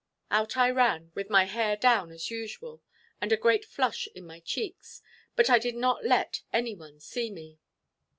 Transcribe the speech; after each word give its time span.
Out 0.31 0.57
I 0.57 0.71
ran, 0.71 1.11
with 1.13 1.29
my 1.29 1.43
hair 1.43 1.75
down 1.77 2.11
as 2.11 2.31
usual, 2.31 2.81
and 3.21 3.31
a 3.31 3.37
great 3.37 3.63
flush 3.63 4.07
in 4.15 4.25
my 4.25 4.39
cheeks, 4.39 5.03
but 5.35 5.47
I 5.47 5.59
did 5.59 5.75
not 5.75 6.03
let 6.03 6.41
any 6.51 6.73
one 6.73 6.99
see 6.99 7.29
me. 7.29 7.59